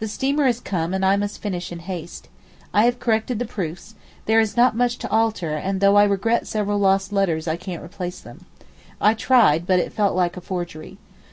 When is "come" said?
0.58-0.92